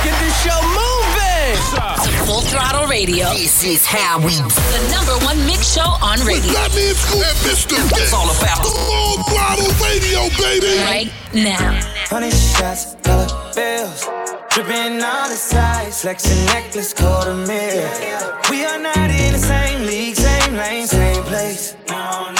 [0.00, 2.24] Let's get this show moving.
[2.24, 3.28] Full Throttle Radio.
[3.34, 6.52] This is how we The number one mix show on radio.
[6.56, 7.76] That means Scoop and Mr.
[8.00, 10.80] It's all about the Full Throttle Radio, baby.
[10.80, 11.76] Right now.
[12.08, 14.08] Honey shots, dollar bills.
[14.48, 18.40] Dripping on the sides, flexing necklace, cold a mirror.
[18.50, 21.76] We are not in the same league, same lane, same place.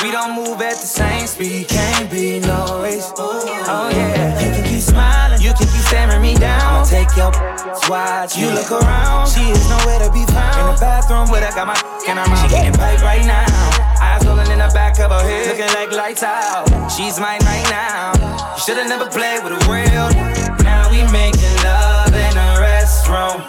[0.02, 3.12] We don't move at the same speed, can't be no race.
[3.16, 6.61] Oh yeah, you can keep smiling, you can keep staring me down.
[6.61, 7.30] I'ma take your
[7.91, 9.26] watch, you look around.
[9.26, 10.62] She is nowhere to be found.
[10.62, 12.39] In the bathroom where I got my her mouth.
[12.39, 13.50] She getting paid right now.
[13.99, 16.71] Eyes rolling in the back of her head, looking like lights out.
[16.89, 18.14] She's mine right now.
[18.54, 20.07] You should've never played with a real.
[20.63, 23.43] Now we making love in a restroom.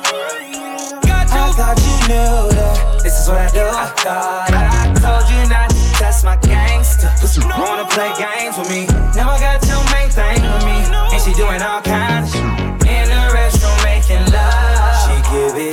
[1.32, 3.62] I thought you knew that this is what I do.
[3.62, 7.14] I thought I told you not to test my gangster.
[7.58, 8.88] Wanna play games with me?
[9.14, 10.82] Now I got your main thing with me,
[11.14, 12.61] and she doing all kinds of shit.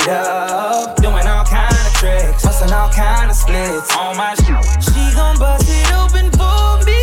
[0.08, 4.82] It up, doing all kind of tricks, busting all kind of splits on my shit.
[4.82, 7.02] She gon' bust it open for me.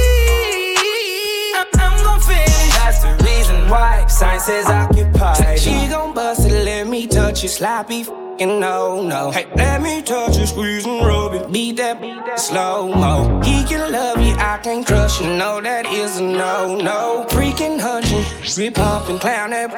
[1.55, 2.75] I'm, I'm gon' finish.
[2.75, 5.59] That's the reason why sign says occupied.
[5.59, 8.02] She gon' bust it, let me touch it, sloppy.
[8.02, 9.31] f***ing no, no.
[9.31, 13.41] Hey, let me touch it, squeeze and rub it, beat that, beat that slow mo.
[13.43, 15.27] He can love you, I can't crush you.
[15.27, 17.25] No, that is a no, no.
[17.30, 18.25] Freaking hunching,
[18.58, 19.71] rip and clown that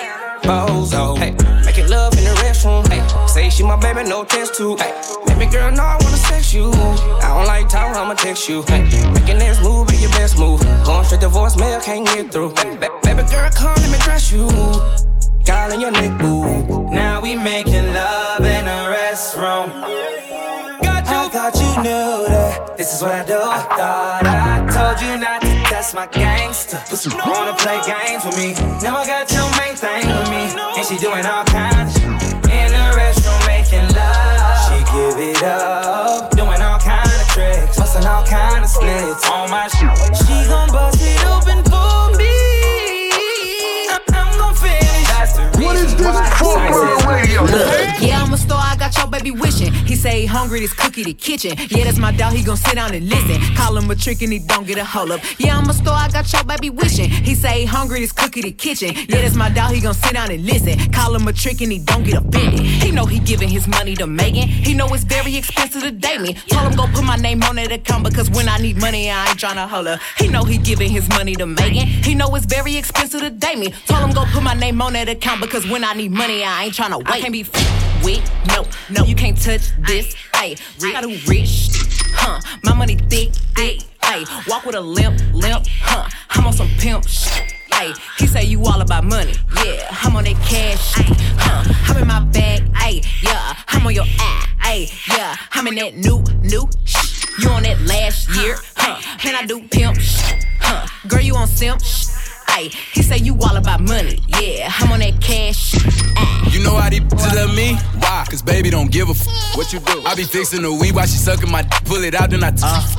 [0.44, 1.18] bozo.
[1.18, 1.32] Hey,
[1.66, 2.37] making love in the restroom.
[2.37, 2.37] Hey, say
[3.58, 4.80] she my baby, no test tube.
[4.80, 4.94] Hey,
[5.26, 6.70] baby girl, no, I wanna sex you.
[6.70, 8.62] I don't like talk, I'ma text you.
[8.68, 10.62] Hey, making this move be your best move.
[10.86, 12.54] Going straight to voicemail, can't get through.
[12.54, 14.48] Baby, baby girl, come let me dress you.
[15.44, 16.92] Calling your neck, boo.
[16.92, 19.68] Now we making love in a restroom.
[20.84, 21.18] Got you.
[21.18, 23.40] I thought you knew that this is what I do.
[23.42, 26.78] I thought I told you not to test my gangster.
[27.26, 28.54] Wanna play games with me?
[28.84, 30.44] Now I got your main thing with me,
[30.78, 32.37] and she doing all kinds
[33.98, 34.58] love.
[34.70, 39.50] She give it up, doing all kind of tricks, busting all kind of splits on
[39.50, 39.92] my shit.
[40.26, 41.67] She gon' bust it open
[45.88, 47.46] is this Radio?
[48.00, 49.72] Yeah, I'm a star, I got your baby wishing.
[49.74, 51.54] He say he hungry, this cookie the kitchen.
[51.70, 53.42] Yeah, that's my dog, he gon' sit down and listen.
[53.56, 55.22] Call him a trick and he don't get a hold up.
[55.40, 57.10] Yeah, I'm a star, I got your baby wishing.
[57.10, 58.94] He say he hungry, this cookie the kitchen.
[58.96, 60.92] Yeah, that's my dog, he gon' sit down and listen.
[60.92, 62.60] Call him a trick and he don't get offended.
[62.62, 64.48] He know he giving his money to Megan.
[64.48, 66.34] He know it's very expensive to date me.
[66.50, 69.30] Told him go put my name on that account because when I need money, I
[69.30, 70.00] ain't tryna holler.
[70.18, 71.88] He know he giving his money to Megan.
[71.88, 73.74] He know it's very expensive to date me.
[73.88, 76.66] Told him go put my name on that account because when I need money, I
[76.66, 77.08] ain't tryna wait.
[77.10, 80.16] I can't be f- with, no, no, you can't touch this.
[80.34, 80.60] Ayy,
[80.92, 81.70] got a rich,
[82.14, 82.40] huh?
[82.64, 83.82] My money thick, thick.
[84.02, 86.08] Ayy, walk with a limp, limp, huh?
[86.30, 87.54] I'm on some pimp shit.
[87.72, 89.34] Ayy, he say you all about money,
[89.64, 89.88] yeah.
[89.92, 91.06] I'm on that cash, shit,
[91.38, 91.64] huh?
[91.88, 93.54] I'm in my bag, ayy, yeah.
[93.68, 95.36] I'm on your eye, ayy, yeah.
[95.52, 97.26] I'm in that new, new shit.
[97.40, 99.00] You on that last year, huh?
[99.28, 100.88] And I do pimp shit, huh?
[101.08, 102.07] Girl, you on simp shit.
[102.58, 104.72] Ayy, he say you all about money, yeah.
[104.80, 105.74] I'm on that cash.
[105.76, 106.54] Ayy.
[106.54, 107.76] You know how these bitches love me?
[108.00, 108.26] Why?
[108.30, 109.28] Cause baby don't give a f.
[109.56, 110.02] What you do?
[110.06, 112.50] I be fixing the weed while she sucking my d- pull it out, then I
[112.50, 112.54] uh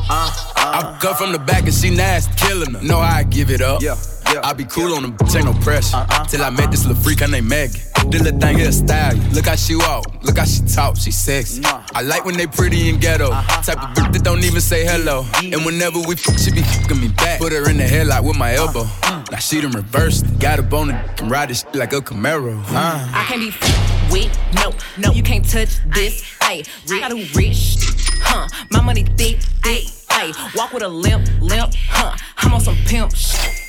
[0.08, 0.54] uh.
[0.56, 2.82] I cut from the back and she nasty, killing her.
[2.82, 3.82] Know how I give it up.
[3.82, 3.96] Yeah.
[4.32, 6.04] Yeah, I be cool on them, bitch, ain't no pressure.
[6.28, 7.80] Till I met this little freak, her name Maggie.
[8.10, 9.16] This little thing here style.
[9.32, 11.62] Look how she walk, look how she talk, she sexy.
[11.64, 13.30] I like when they pretty and ghetto.
[13.30, 15.24] Type of bitch that don't even say hello.
[15.42, 17.40] And whenever we f, she be fucking me back.
[17.40, 18.84] Put her in the headlock with my elbow.
[19.30, 20.26] Now she done reversed.
[20.38, 22.62] Got a bone and can ride this like a Camaro.
[22.68, 23.08] Uh.
[23.14, 26.22] I can't be f- with, no, no, you can't touch this.
[26.40, 26.66] Ayy,
[27.00, 27.76] got a rich,
[28.22, 28.48] huh?
[28.70, 29.84] My money thick, thick.
[30.08, 32.16] Ayy, walk with a limp, limp, huh?
[32.38, 33.67] I'm on some pimp shit.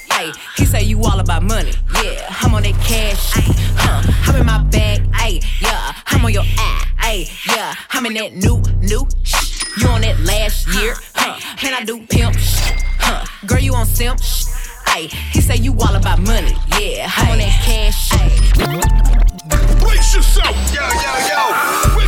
[0.58, 1.72] He say you all about money,
[2.04, 2.28] yeah.
[2.42, 4.04] I'm on that cash, ayy, huh?
[4.28, 5.94] I'm in my bag, ayy, yeah.
[6.08, 7.74] I'm on your eye, ayy, yeah.
[7.92, 9.64] I'm in that new, new shit.
[9.78, 11.40] You on that last year, huh?
[11.66, 13.26] And I do pimp shit, huh?
[13.48, 14.48] Girl, you on simp shit.
[14.88, 17.10] Ayy, he say you all about money, yeah.
[17.16, 19.80] I'm on that cash, ayy.
[19.80, 20.56] Brace yourself.
[20.74, 21.99] Yo, yo, yo.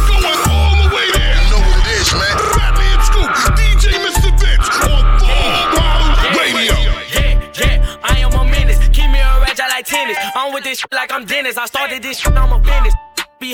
[10.01, 11.57] I'm with this like I'm Dennis.
[11.57, 12.95] I started this shit, I'm a business.
[13.39, 13.53] Be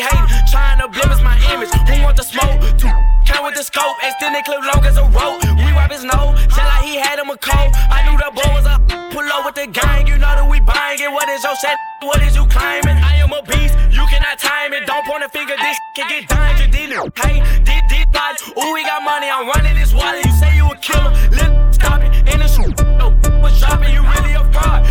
[0.51, 1.67] trying to blemish my image.
[1.71, 2.59] Who want the smoke?
[2.79, 2.87] Two
[3.27, 5.43] count with the scope, extended clip long as a rope.
[5.59, 7.71] We wipe his nose, sound like he had him a cold.
[7.91, 8.79] I knew the boy was a
[9.11, 10.07] pull up with the gang.
[10.07, 11.11] You know that we buying it.
[11.11, 11.75] What is your set?
[11.99, 12.95] What is you claiming?
[12.95, 14.87] I am a beast, you cannot time it.
[14.87, 16.55] Don't point a finger, this can get done.
[16.63, 17.03] You did it.
[17.19, 18.39] Hey, did did body.
[18.55, 20.23] Ooh, we got money, I'm running this wallet.
[20.23, 22.11] You say you a killer, let stop it.
[22.31, 23.11] In the shoot, no,
[23.43, 24.87] was dropping, you really a fraud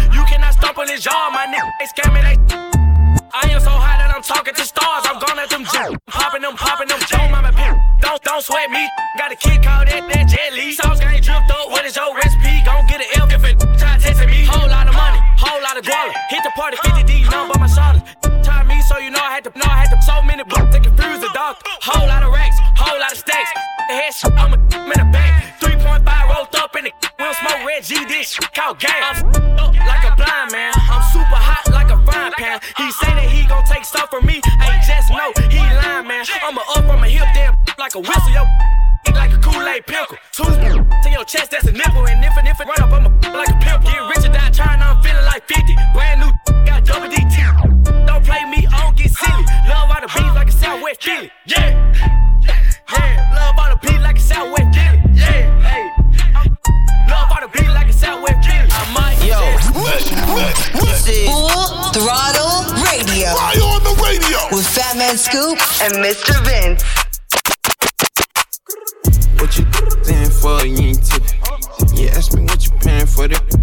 [0.77, 1.73] up on his jaw, my nigga.
[1.81, 2.37] They scamming, they.
[3.33, 5.05] I am so high that I'm talking to stars.
[5.09, 7.01] I'm gone at them j- popping them, popping them.
[7.09, 7.77] Don't mama pimp.
[8.01, 8.85] Don't don't sweat me.
[9.17, 10.73] Got a kid called that that jelly.
[10.73, 11.69] Sauce game dripped up.
[11.73, 12.61] What is your recipe?
[12.65, 14.45] Gon' get an L if it try testing me.
[14.45, 16.13] Whole lot of money, whole lot of guala.
[16.29, 18.05] Hit the party 50 D, none but my shoulders.
[18.45, 20.73] Time me so you know I had to know I had to so many blocks
[20.77, 21.57] to confuse the dog.
[21.85, 23.51] Whole lot of racks, whole lot of stacks.
[23.89, 24.59] The head I'm a
[24.93, 25.61] in the back.
[25.61, 28.93] 3.5 rolled up in the smoke red G, this shit called gang.
[28.93, 30.73] I'm like a blind man.
[30.77, 32.61] I'm super hot like a frying pan.
[32.77, 34.39] He say that he gon' take stuff from me.
[34.39, 36.25] Ain't just no, he lying, man.
[36.43, 38.31] I'ma up from a hip there like a whistle.
[38.31, 38.45] Yo,
[39.15, 40.17] like a Kool-Aid pickle.
[40.33, 42.07] Two to your chest, that's a nipple.
[42.07, 43.91] And if and if it run up, I'm a like a pimple.
[43.91, 45.75] Get rich or die trying, I'm feeling like 50.
[45.95, 46.31] Brand new,
[46.67, 47.17] got double D
[48.07, 49.45] Don't play me, I don't get silly.
[49.69, 51.31] Love all the beats like a Southwest Philly.
[51.47, 51.75] Yeah.
[52.93, 55.03] Yeah, love all the beats like a Southwest Philly.
[55.15, 55.76] Yeah,
[58.27, 59.39] like a I might, Yo,
[60.85, 61.49] This is Full
[61.95, 64.39] Throttle Radio Fire on the radio.
[64.51, 66.35] with Fatman Scoop and Mr.
[66.45, 66.83] Vince.
[69.41, 69.65] What you
[70.05, 71.41] paying for, you ain't tipping.
[71.95, 73.56] Yeah, ask me what you paying for, it's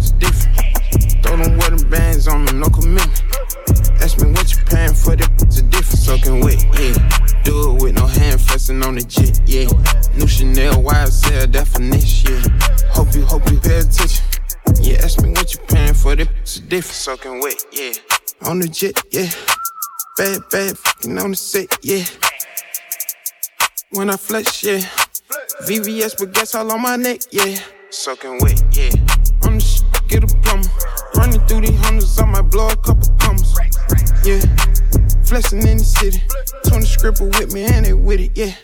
[17.04, 17.92] soaking wet, yeah.
[18.48, 19.28] On the jet, yeah.
[20.16, 22.02] Bad, bad, fucking on the set, yeah.
[23.90, 24.78] When I flex, yeah.
[25.68, 27.58] VVS with gas all on my neck, yeah.
[27.90, 28.88] Soaking wet, yeah.
[29.42, 30.66] On the shit, get a plumber.
[31.16, 33.54] Running through these hundreds, I might blow a couple commas.
[34.24, 34.40] Yeah.
[35.26, 36.22] Flexing in the city.
[36.68, 38.54] 20 scribble with me and they with it, yeah.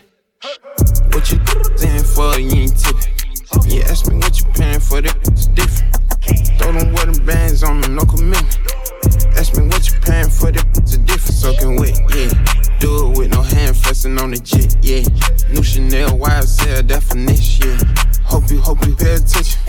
[1.13, 1.37] What you
[1.77, 3.69] saying for, you ain't tipping.
[3.69, 6.00] Yeah, ask me what you paying for, it's different.
[6.57, 8.59] Throw them wedding bands on them, no commitment.
[9.37, 12.29] Ask me what you paying for, it's a different soaking wet, yeah.
[12.79, 15.03] Do it with no hand flexing on the jet, yeah.
[15.53, 17.93] New Chanel YSL definition, yeah.
[18.23, 19.59] Hope you, hope you pay attention.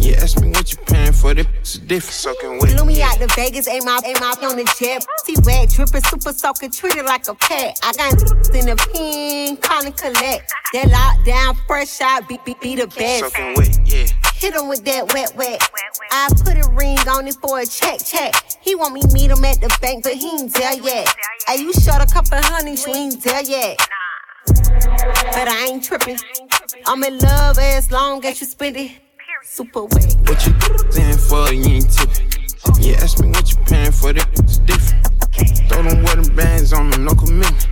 [0.00, 2.70] Yeah, ask me what you paying for, it's a different soaking wet.
[2.72, 5.06] Flew me out to Vegas, ain't my, ain't my on the jet.
[5.24, 7.78] See wet, dripping, super soaking, treated like a pet.
[7.82, 8.12] I got
[8.54, 10.52] in the pin, calling collect.
[10.72, 13.32] That lockdown, fresh out, beat, beat, beat the best.
[13.32, 14.06] Soaking wet, yeah.
[14.34, 15.62] Hit him with that wet, wet.
[16.10, 18.34] I put a ring on it for a check, check.
[18.60, 21.08] He want me meet him at the bank, but he ain't there yet.
[21.46, 23.78] Hey, you short a couple honeys, you ain't there yet.
[24.46, 26.18] But I ain't tripping.
[26.86, 29.03] I'm in love as long as you spend it.
[29.46, 30.16] Super wet.
[30.26, 30.54] What you
[30.90, 32.30] paying for, you ain't tipping.
[32.80, 35.06] Yeah, ask me what you paying for, it's different.
[35.68, 37.68] Throw them wedding bands on them, no commitment.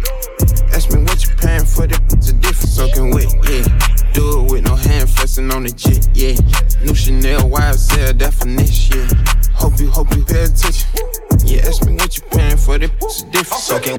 [0.75, 3.65] Ask me what you paying for, it's a different soaking wet, yeah.
[4.13, 6.37] Do it with no hand flexing on the jet, yeah.
[6.85, 9.53] New Chanel YSL definition, yeah.
[9.55, 10.89] Hope you, hope you pay attention.
[11.47, 13.97] Yeah, ask me what you paying for, it's a different soaking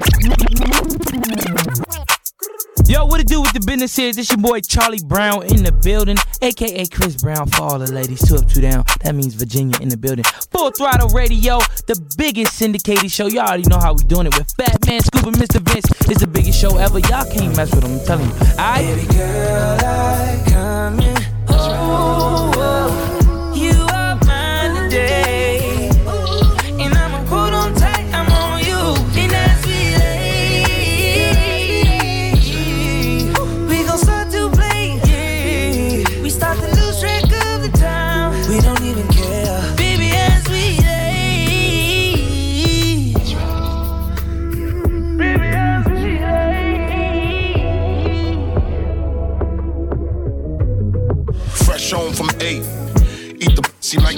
[3.54, 3.96] the business?
[3.96, 8.26] This your boy Charlie Brown in the building, aka Chris Brown for all the ladies.
[8.26, 8.84] Two up, two down.
[9.02, 10.24] That means Virginia in the building.
[10.50, 13.26] Full throttle radio, the biggest syndicated show.
[13.26, 15.60] Y'all already know how we doing it with Fatman Scoop and Mr.
[15.60, 15.86] Vince.
[16.10, 16.98] It's the biggest show ever.
[16.98, 17.92] Y'all can't mess with them.
[17.98, 18.34] I'm telling you.
[18.58, 18.84] Alright.
[18.84, 21.16] Baby girl, I come in.
[21.48, 22.53] Oh,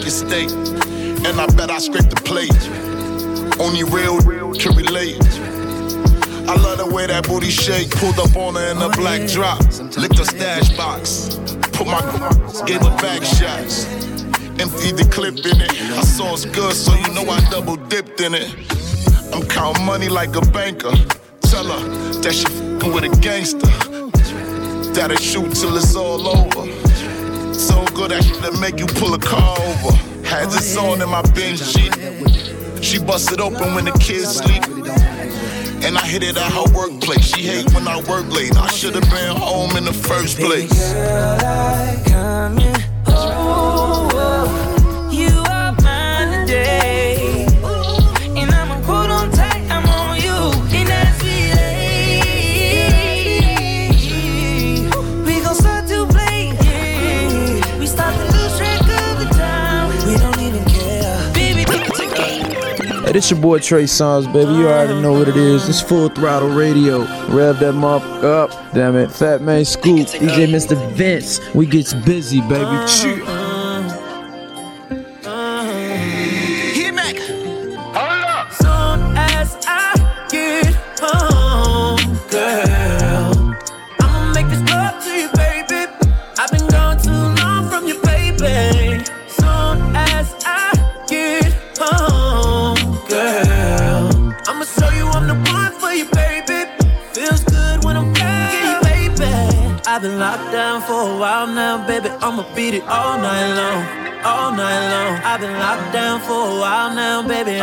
[0.06, 2.54] And I bet I scrape the plate.
[3.58, 4.20] Only real
[4.54, 5.18] can relate.
[6.48, 7.90] I love the way that booty shake.
[7.90, 9.58] Pulled up on her in a black drop.
[9.98, 11.40] Licked her stash box.
[11.72, 12.00] Put my
[12.66, 13.86] gave her back shots.
[14.62, 15.72] Emptied the clip in it.
[15.72, 18.54] I saw it's good, so you know I double dipped in it.
[19.34, 20.94] I'm counting money like a banker.
[21.42, 21.82] Tell her
[22.22, 22.46] that she
[22.94, 23.66] with a gangster.
[24.94, 26.85] That'll shoot till it's all over.
[27.58, 29.96] So good that that make you pull a car over.
[30.26, 31.22] Had this on in my
[31.56, 31.94] sheet.
[32.84, 34.62] She busted open when the kids sleep.
[35.82, 37.24] And I hit it at her workplace.
[37.34, 38.56] She hate when I work late.
[38.56, 40.92] I should have been home in the first place.
[40.92, 42.76] Girl, I come in.
[43.06, 44.75] Oh, oh, oh.
[63.16, 64.52] This your boy Trey Songz, baby.
[64.52, 65.66] You already know what it is.
[65.70, 66.98] It's full throttle radio.
[67.34, 68.74] Rev that motherfucker up.
[68.74, 69.08] Damn it.
[69.08, 70.06] Fatman Scoop.
[70.06, 70.76] DJ Mr.
[70.92, 71.40] Vince.
[71.54, 72.86] We gets busy, baby.
[72.86, 73.35] Chill.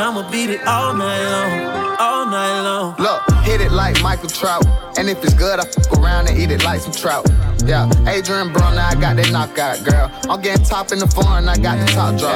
[0.03, 2.95] I'ma beat it all night long, all night long.
[2.97, 4.65] Look, hit it like Michael Trout,
[4.97, 7.25] and if it's good, I fuck around and eat it like some trout.
[7.65, 10.11] Yeah, Adrien Broner, I got that knockout, girl.
[10.29, 12.35] I'm getting top in the foreign, I got the top drop.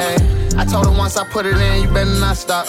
[0.58, 2.68] I told her once I put it in, you better not stop.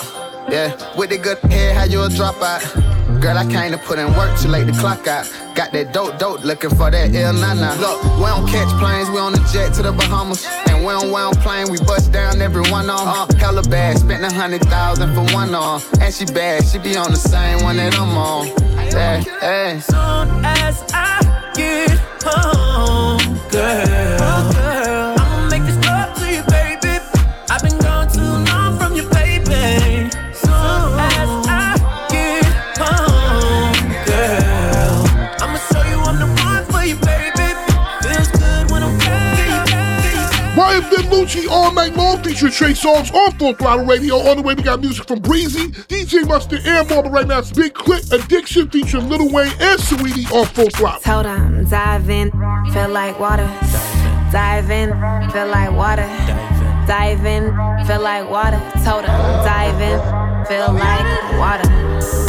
[0.50, 2.87] Yeah, with the good hair, how you a drop out.
[3.20, 5.26] Girl, I came to put in work too late to clock out.
[5.54, 7.74] Got that dope, dope, looking for that ill nana.
[7.80, 10.46] Look, we don't catch planes, we on the jet to the Bahamas.
[10.68, 13.08] And we don't, we don't plane, we bust down every one on.
[13.08, 15.82] Uh, hella bad, spent a hundred thousand for one on.
[16.00, 18.46] And she bad, she be on the same one that I'm on.
[18.92, 19.80] Yeah, yeah.
[19.80, 24.67] Soon as I get home, girl.
[41.04, 44.16] Gucci all night long featuring Trey Songz on Full Throttle Radio.
[44.16, 47.38] On the way, we got music from Breezy, DJ Mustard, and Marble right now.
[47.38, 51.00] It's Big Click Addiction featuring Lil Wayne and Sweetie on Full Throttle.
[51.00, 52.30] Told him, dive in,
[52.72, 53.46] feel like water.
[54.32, 54.90] Dive in,
[55.30, 56.06] feel like water.
[56.86, 57.44] Dive in,
[57.86, 58.60] feel like water.
[58.84, 62.27] Told him, dive in, feel like water.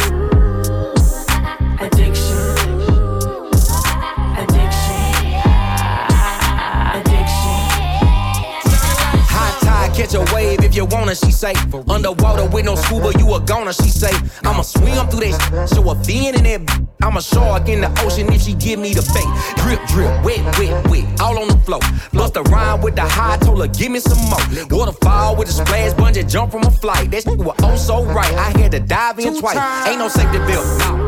[10.00, 11.52] Catch a wave if you wanna, she say.
[11.88, 14.12] Underwater with no scuba, you a goner, she say.
[14.44, 16.86] I'ma swim through that, show a fin in that.
[17.02, 19.28] I'm a shark in the ocean if she give me the bait.
[19.60, 21.80] Drip, drip, wet, wet, wet, all on the floor.
[22.12, 24.40] Bust a rhyme with the high, told her give me some more.
[24.70, 27.10] Waterfall with a splash, bungee jump from a flight.
[27.10, 28.32] That shit was oh so right.
[28.34, 29.56] I had to dive in twice.
[29.88, 30.64] Ain't no safety belt,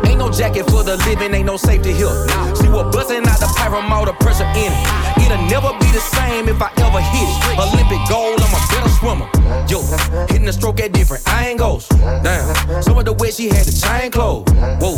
[0.07, 2.13] ain't no jacket for the living, ain't no safety here.
[2.61, 5.23] She was busting out the paramotor pressure in it.
[5.25, 7.57] It'll never be the same if I ever hit it.
[7.57, 8.61] Olympic gold, I'm a
[9.03, 9.29] swimmer.
[9.67, 9.83] Yo,
[10.31, 11.89] hitting the stroke at different angles.
[12.23, 14.47] Damn, some of the way she had the chain clothes.
[14.81, 14.95] Whoa,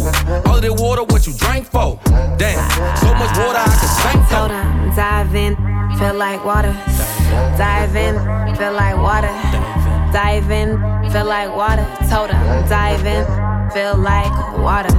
[0.46, 1.98] all of the water, what you drank for?
[2.36, 2.60] Damn,
[3.00, 4.48] so much water I could sink for.
[4.94, 5.56] Dive in,
[5.98, 6.74] feel like water.
[7.56, 8.14] Dive in,
[8.56, 9.32] feel like water.
[10.12, 10.68] Dive in,
[11.10, 11.86] feel like water.
[12.10, 13.24] Told him, dive in,
[13.72, 14.92] feel like water.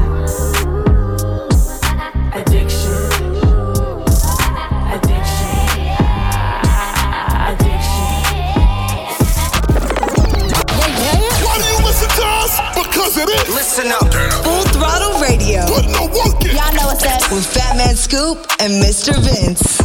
[13.15, 13.55] Cause it is.
[13.55, 14.13] Listen up.
[14.43, 15.65] Full throttle radio.
[15.67, 16.53] Put no work in.
[16.53, 17.31] Y'all know what's up.
[17.31, 19.15] With Fatman Scoop and Mr.
[19.23, 19.77] Vince.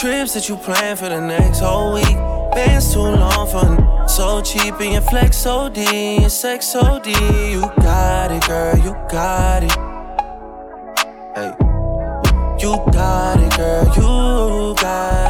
[0.00, 2.16] Trips that you plan for the next whole week.
[2.54, 5.82] Bands too long for so cheap and your flex so D
[6.18, 7.10] and sex so D.
[7.50, 9.72] You got it, girl, you got it.
[11.34, 11.52] Hey,
[12.60, 15.29] you got it, girl, you got it.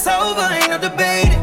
[0.00, 1.36] It's over, ain't no debating.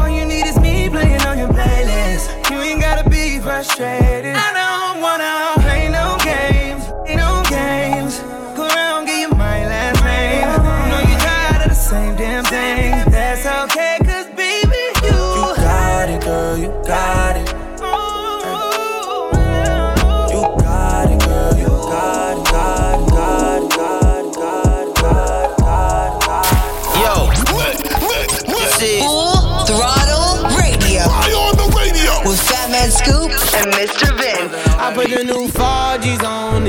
[0.00, 2.50] All you need is me playing on your playlist.
[2.50, 4.34] You ain't gotta be frustrated.
[4.34, 8.20] I don't wanna play no games, play no games.
[8.56, 10.48] Go around, get you my last name.
[10.48, 12.92] I know you're tired of the same damn thing.
[13.12, 15.18] That's okay, cause baby, you.
[15.38, 17.07] You got it, girl, you got it.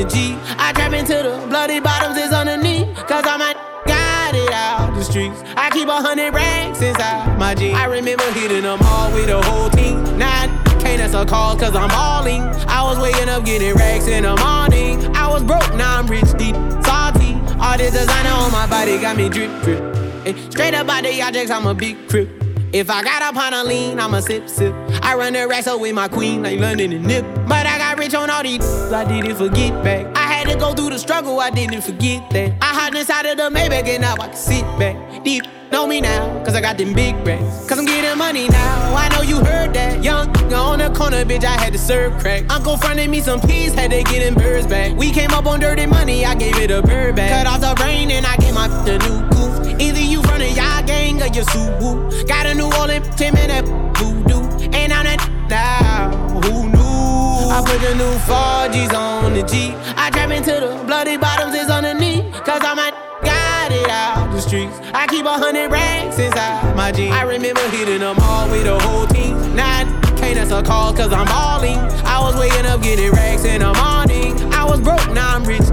[0.06, 2.96] 4Gs on the trap into the bloody bottoms is underneath.
[3.08, 3.54] Cause I'm a
[3.86, 5.42] got it out the streets.
[5.58, 7.76] I keep a hundred racks inside my jeans.
[7.76, 10.04] I remember hitting them all with the whole team.
[10.18, 10.48] Now
[10.80, 12.42] can't answer calls cause I'm balling.
[12.68, 15.16] I was waking up getting racks in the morning.
[15.16, 17.36] I was broke, now I'm rich, deep, salty.
[17.60, 19.82] All this designer on my body got me drip, drip.
[20.26, 22.30] Eh, Straight up out the objects, I'm a big crip.
[22.72, 24.76] If I got up on a lean, I'ma sip, sip.
[25.02, 27.26] I run the racks up with my queen, like London and Nip.
[27.48, 28.62] But I got rich on all these,
[28.92, 30.06] I didn't forget back.
[30.16, 32.54] I had to go through the struggle, I didn't forget that.
[32.62, 35.24] I hide inside of the Maybach and now I can sit back.
[35.24, 37.68] Deep, know me now, cause I got them big racks.
[37.68, 40.04] Cause I'm getting money now, I know you heard that.
[40.04, 42.46] Young, on the corner, bitch, I had to serve crack.
[42.52, 44.96] Uncle fronted me some peas, had to get them birds back.
[44.96, 47.32] We came up on dirty money, I gave it a bird back.
[47.32, 49.40] Cut off the rain and I gave my the new goof.
[49.80, 52.28] Either you running y'all gang or you Suwu.
[52.28, 53.66] Got a New Orleans Tim and that
[53.98, 54.42] voodoo.
[54.76, 57.50] And I'm that now, who knew?
[57.50, 59.74] I put the new 4Gs on the G.
[59.96, 62.26] I trap into the bloody bottoms is underneath.
[62.44, 62.92] Cause I'm a
[63.24, 64.78] got it out the streets.
[64.94, 67.16] I keep a hundred racks inside my jeans.
[67.16, 69.56] I remember hitting them all with the whole team.
[69.56, 69.84] Now I
[70.18, 71.78] can't answer calls cause I'm balling.
[72.06, 74.36] I was waking up getting racks in the morning.
[74.54, 75.68] I was broke, now I'm rich.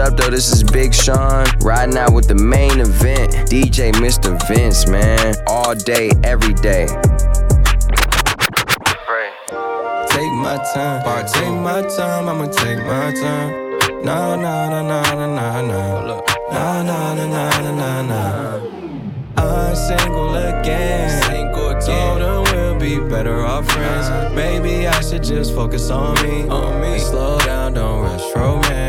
[0.00, 0.30] What up, though?
[0.30, 3.34] This is Big Sean riding out with the main event.
[3.50, 4.32] DJ Mr.
[4.48, 5.34] Vince, man.
[5.46, 6.86] All day, every day.
[10.08, 14.02] Take my time, take my time, I'ma take my time.
[14.02, 16.24] No, no, no, no, no, no, no.
[16.50, 19.34] No, no, no, no, no, no, no.
[19.36, 21.22] I'm single again.
[21.24, 21.82] Single again.
[21.82, 24.06] Told her we'll be better off friends.
[24.08, 24.34] Uh-huh.
[24.34, 26.48] Maybe I should just focus on me.
[26.48, 26.98] On me.
[26.98, 28.79] Slow down, don't rush romance.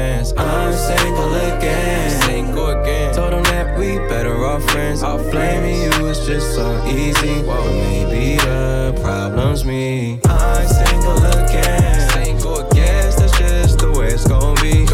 [0.71, 2.21] I'm single again.
[2.21, 3.13] Single again.
[3.13, 5.01] Told them that we better off friends.
[5.01, 7.41] Blaming you is just so easy.
[7.43, 10.21] But maybe the problem's me.
[10.23, 12.09] I'm single again.
[12.11, 13.11] Single again.
[13.17, 14.85] That's just the way it's gonna be.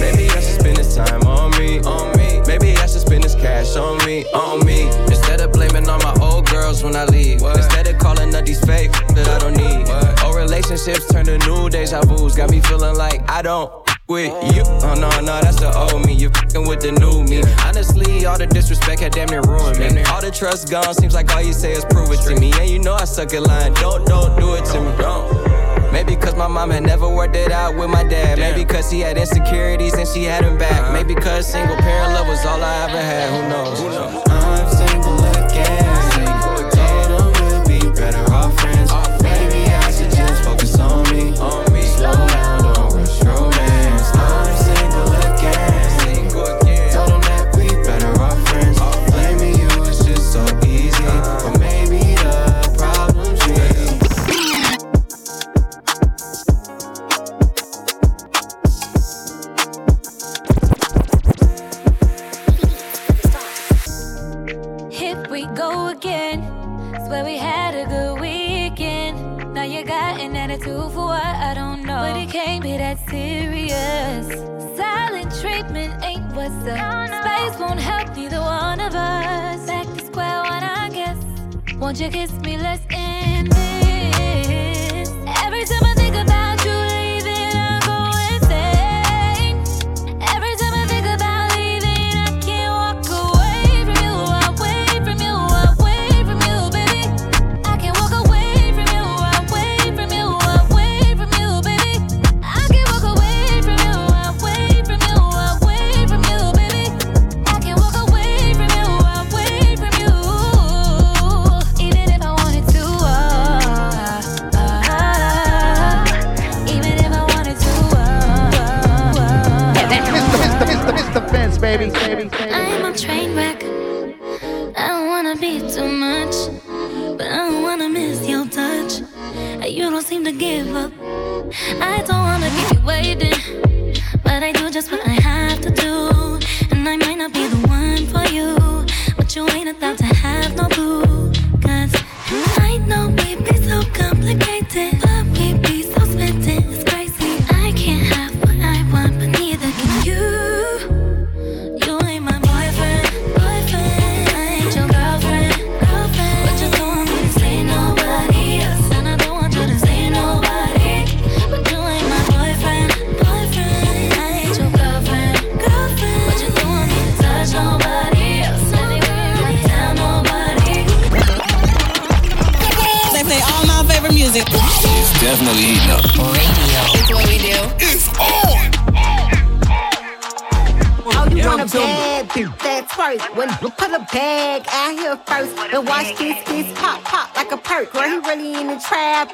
[0.00, 1.80] Maybe I should spend this time on me.
[1.80, 2.40] On me.
[2.46, 4.24] Maybe I should spend this cash on me.
[4.32, 4.88] On me.
[5.08, 7.42] Instead of blaming all my old girls when I leave.
[7.42, 9.86] Instead of calling up these fake that I don't need.
[10.24, 12.34] Old relationships turn to new deja vu's.
[12.34, 13.89] Got me feeling like I don't.
[14.10, 16.12] With you, oh no, no, that's the old me.
[16.14, 17.44] You fing with the new me.
[17.64, 20.02] Honestly, all the disrespect had damn near ruined me.
[20.10, 22.50] All the trust gone, seems like all you say is prove it to me.
[22.58, 23.72] And you know I suck at lying.
[23.74, 24.96] Don't, don't do it to me.
[24.98, 25.92] Don't.
[25.92, 28.40] Maybe cause my mom had never worked it out with my dad.
[28.40, 30.82] Maybe cause he had insecurities and she had him back.
[30.82, 30.92] Uh-huh.
[30.92, 33.30] Maybe cause single parent love was all I ever had.
[33.30, 33.78] Who knows?
[33.78, 34.29] Who knows?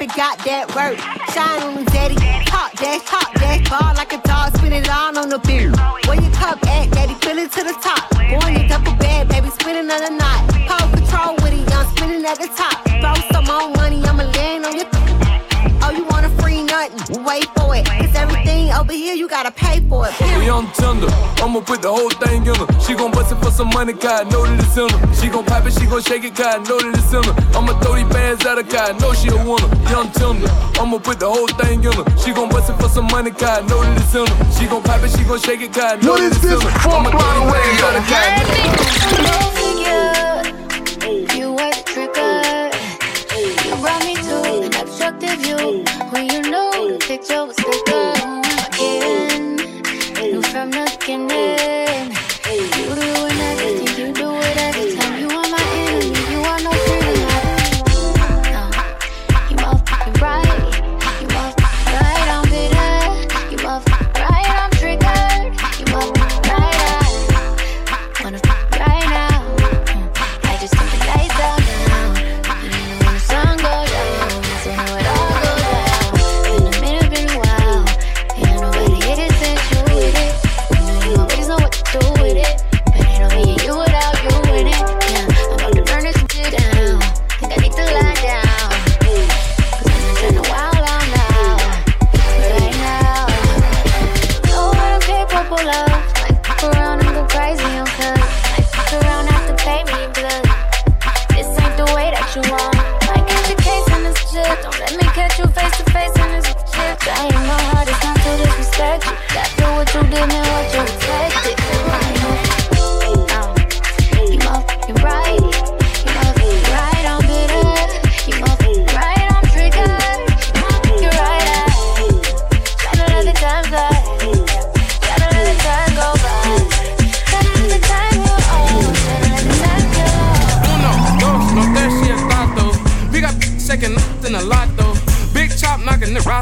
[0.06, 0.98] And got that work.
[1.34, 2.14] Shine on daddy,
[2.46, 5.70] talk dash, talk dash, ball like a dog, spin it all on the beer.
[6.06, 8.10] Where your cup at, daddy, fill it to the top.
[8.14, 10.40] Boy, you double bed, baby, spin another knot.
[10.68, 12.76] Pole control with it, young, spinning at the top.
[13.02, 14.86] Throw some more money, I'ma land on your.
[15.82, 17.22] Oh, you want a free nothing?
[17.24, 17.86] Wait for it.
[17.86, 20.14] Cause everything over here, you gotta pay for it.
[20.38, 21.06] We on Tinder,
[21.42, 22.66] I'ma put the whole thing in her.
[22.80, 23.05] She gon'
[23.76, 25.14] money, cause I know that it's in her.
[25.20, 27.34] She gon' pop it, she gon' shake it, cause I know that it's in her.
[27.52, 29.68] I'ma throw these bands at her, cause know she a winner.
[29.92, 30.48] Young Tinder,
[30.80, 32.04] I'ma put the whole thing in her.
[32.16, 34.36] She gon' bust it for some money, cause know that it's in her.
[34.56, 36.72] She gon' pop it, she gon' shake it, cause know that it's in her.
[36.88, 38.32] I'ma throw these bands at her, cause
[41.36, 42.32] You were the trigger.
[43.68, 45.84] You brought me to an obstructive view.
[46.16, 47.55] When you know the picture was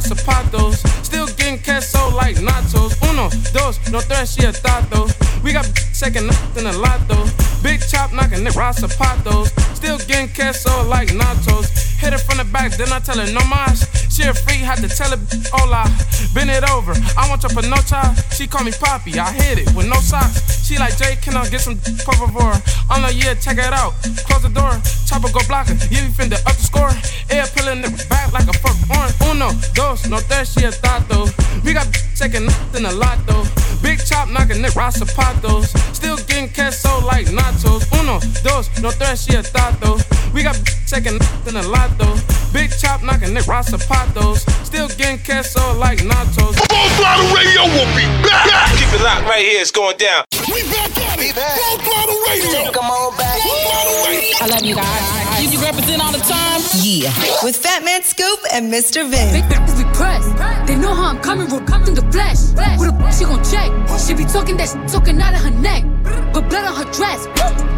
[0.04, 0.82] rasapatos.
[1.04, 2.96] Still getting queso like nachos.
[3.10, 5.06] Uno, dos, no tres y el tato.
[5.42, 7.24] We got second in a lot though.
[7.62, 9.48] Big chop knocking the rasapatos.
[9.76, 11.83] Still getting queso like nachos.
[12.04, 13.88] Hit her from the back, then I tell her no mas.
[14.12, 15.16] She a freak, had to tell her
[15.56, 15.88] hola.
[16.36, 18.12] Bend it over, I want your panocha.
[18.36, 20.68] She call me Poppy, I hit it with no socks.
[20.68, 22.60] She like Jay, can I get some por favor?
[22.92, 23.96] I'm like, yeah, check it out.
[24.28, 24.76] Close the door,
[25.08, 25.72] chopper go blocker.
[25.88, 26.92] Yeah, we finna up the score.
[27.32, 29.16] Air pill in the back like a fuck orange.
[29.24, 31.24] Uno, dos, no tres, she a tato.
[31.64, 33.48] We got second in a lot though.
[33.84, 35.68] Big chop knocking the rasapatos.
[35.94, 37.84] Still getting queso like nachos.
[38.00, 39.98] Uno, dos, no tres, she a tato.
[40.32, 42.16] We got second in a lot though.
[42.50, 44.40] Big chop knocking the rasapatos.
[44.64, 46.56] Still getting queso like nachos.
[46.72, 48.72] Full throttle radio will be back.
[48.80, 49.60] Keep it locked right here.
[49.60, 50.24] It's going down.
[50.48, 51.36] We back at it.
[51.36, 52.72] Full throttle radio.
[52.72, 53.36] Come on back.
[53.36, 54.33] Full throttle radio.
[54.44, 55.40] I love you guys.
[55.40, 56.60] You, you represent all the time.
[56.84, 57.08] Yeah.
[57.40, 59.08] With Fatman Scoop and Mr.
[59.08, 59.32] Vin.
[59.32, 60.36] Big bitches be pressed.
[60.68, 62.52] They know how I'm coming, we're coming the flesh.
[62.76, 63.72] With a she gon' check.
[63.96, 65.88] She be talking that shit talking out of her neck.
[66.36, 67.24] Put blood on her dress.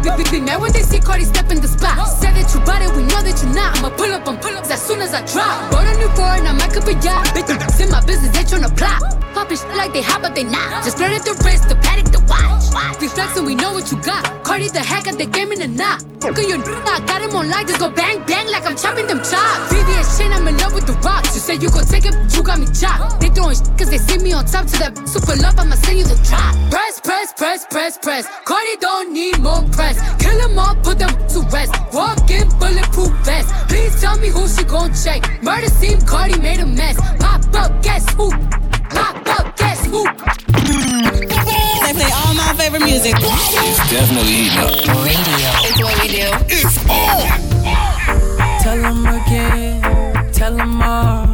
[0.03, 2.03] Be, be, be mad when they see Cardi step in the spot.
[2.03, 3.79] Said that you bought it, we know that you're not.
[3.79, 5.71] I'ma pull up on pull ups as soon as I drop.
[5.71, 7.31] Bought a new foreign, I might up a yacht.
[7.31, 7.47] Bitch,
[7.79, 8.99] in my business, they tryna plot.
[9.31, 10.83] Poppin' shit like they hot, but they not.
[10.83, 12.67] Just flirt at the wrist, the paddock, the watch.
[12.99, 14.43] We flexin', we know what you got.
[14.43, 16.03] Cardi the heck at the game in the knot.
[16.19, 19.19] Fuck your I got him on live, just go bang bang like I'm chopping them
[19.19, 19.73] chops.
[19.73, 21.35] VVS chain, I'm in love with the rocks.
[21.35, 23.21] You say you gon' take it, you got me chopped.
[23.21, 25.99] They throwing shit cause they see me on top to that super love, I'ma send
[25.99, 26.55] you the drop.
[26.71, 28.27] Press, press, press, press, press.
[28.45, 29.97] Cardi don't need more press.
[30.21, 31.73] Kill them all, put them to rest.
[31.93, 33.49] Walk in bulletproof vest.
[33.69, 35.21] Please tell me who she gon' check.
[35.43, 36.97] Murder scene, Cardi made a mess.
[37.19, 38.31] Pop up, guess who?
[38.97, 40.03] Pop up, guess who?
[41.83, 43.15] They play all my favorite music.
[43.17, 44.73] It's definitely heating up.
[45.05, 45.49] Radio.
[45.67, 46.27] It's what we do.
[46.49, 47.47] It's on.
[48.63, 51.25] Tell them again, tell them all.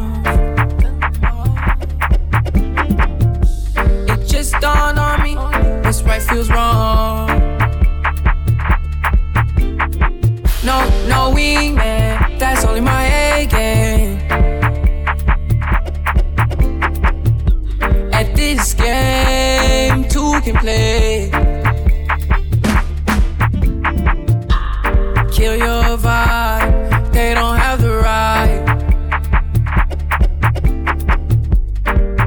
[4.12, 5.34] It just dawned on me,
[5.82, 7.28] what's right feels wrong.
[10.64, 10.76] No,
[11.08, 14.03] no wingman, that's only my A game.
[18.84, 21.30] game, two can play.
[25.32, 28.60] Kill your vibe, they don't have the right.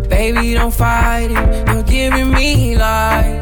[0.09, 3.41] Baby, don't fight it, you're giving me life.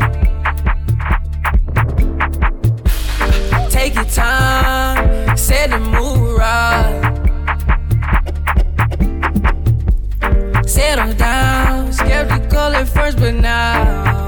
[3.69, 7.01] Take your time, set the mood right.
[10.65, 14.24] Settle down skeptical at first, but now.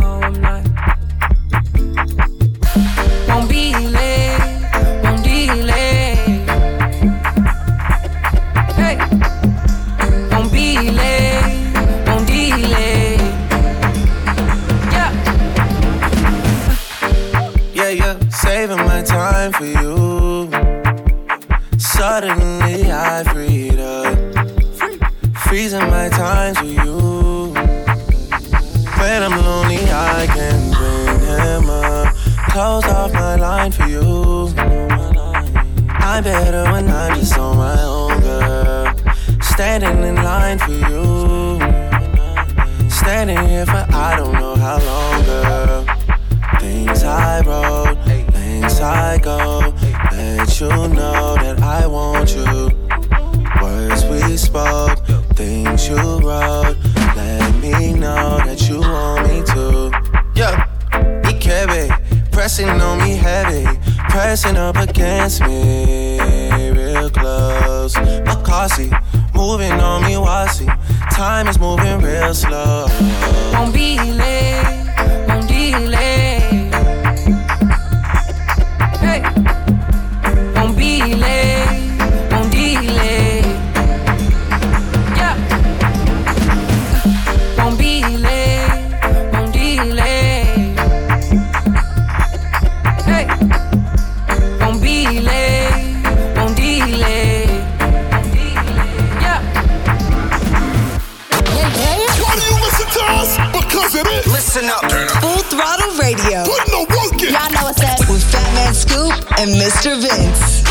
[104.57, 104.81] Listen up.
[105.21, 106.41] Full throttle radio.
[106.43, 107.29] Putting the work in.
[107.29, 107.99] Y'all know what's up.
[108.09, 109.93] With Fatman Scoop and Mr.
[110.01, 110.63] Vince.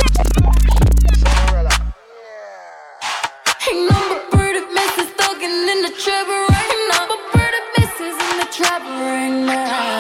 [1.53, 1.71] Right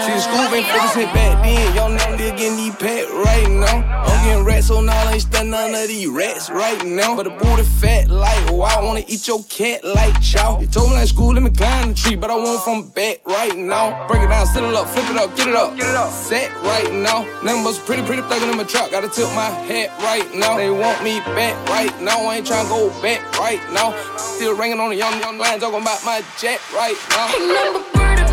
[0.02, 0.66] See the scoop ain't
[1.14, 4.02] back then, y'all nigga getting these packed right now.
[4.04, 7.16] I'm getting rats on all ain't stun none of these rats right now.
[7.16, 10.58] But the booty fat like why I wanna eat your cat like chow.
[10.60, 13.20] You told me like school, let me climb the tree, but I want from back
[13.26, 14.06] right now.
[14.08, 16.10] Break it down, settle it up, flip it up, get it up, get it up.
[16.10, 17.26] Set right now.
[17.42, 18.90] Numbers pretty, pretty thuggin' in my truck.
[18.90, 20.56] Gotta tilt my hat right now.
[20.56, 22.18] They want me back right now.
[22.26, 23.94] I ain't tryna go back right now.
[24.16, 27.28] Still ringing on the young young line, talking about my jet right now.
[27.28, 28.30] Ain't number bird of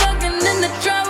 [0.00, 1.05] thuggin' in the truck.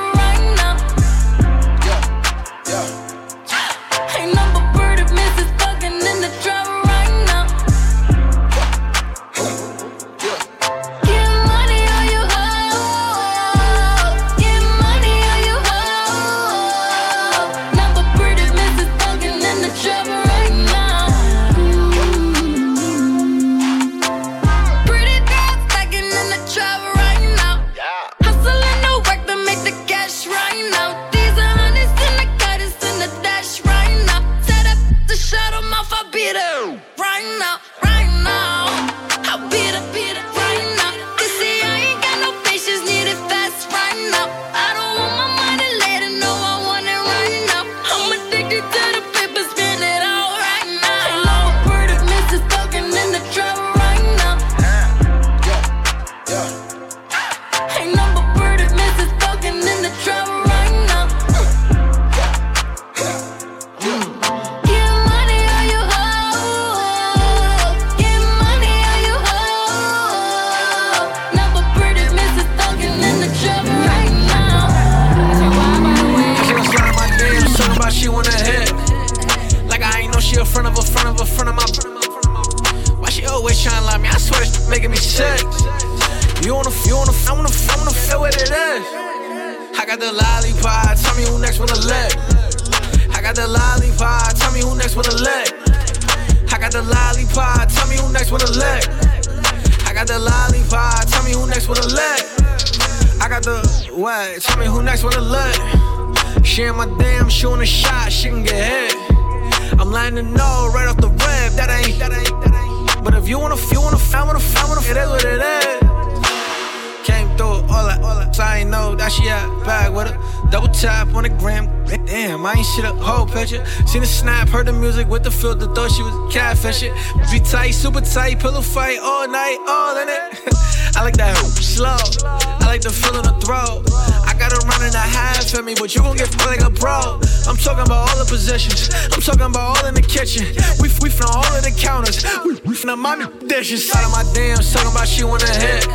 [126.57, 127.31] life and shit.
[127.31, 130.57] Be tight, super tight, pillow fight all night, all in it.
[130.97, 131.97] I like that slow.
[132.25, 133.85] I like the feel in the throat.
[134.25, 136.71] I got a run in a half for me, but you gon' get like a
[136.71, 137.21] bro.
[137.47, 138.89] I'm talking about all the possessions.
[139.13, 140.47] I'm talking about all in the kitchen.
[140.81, 142.25] We we from all of the counters.
[142.45, 143.91] We, we from the mommy dishes.
[143.95, 145.87] Out of my damn, talking about she wanna hit.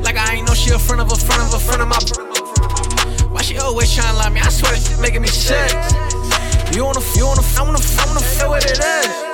[0.00, 2.00] Like I ain't know she a friend of a friend of a friend of my.
[3.28, 4.40] Why she always trying to lie me?
[4.40, 5.72] I swear, it's making me sick.
[6.72, 9.25] You wanna, you wanna, I wanna, I wanna feel what it is.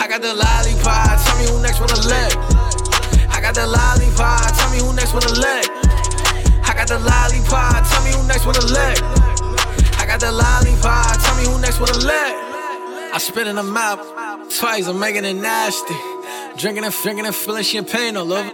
[0.00, 1.20] I got the lollipop.
[1.22, 2.32] Tell me who next wanna lick.
[3.28, 4.56] I got the lollipop.
[4.56, 5.68] Tell me who next wanna lick.
[6.64, 7.84] I got the lollipop.
[7.84, 8.98] Tell me who next wanna lick.
[10.00, 11.20] I got the lollipop.
[11.20, 12.34] Tell me who next wanna lick.
[13.12, 14.00] I spit in the mouth
[14.58, 14.88] twice.
[14.88, 15.94] I'm making it nasty.
[16.56, 18.50] Drinking and drinking and feeling champagne all over.